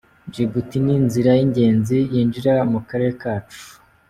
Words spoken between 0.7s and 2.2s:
ni inzira y’ingenzi